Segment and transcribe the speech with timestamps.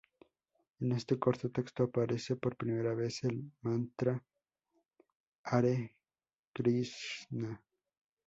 [0.79, 4.19] En este corto texto aparece por primera vez el "mantra
[5.43, 5.95] hare
[6.51, 7.61] krishna".